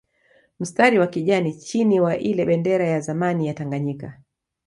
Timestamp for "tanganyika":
3.53-4.21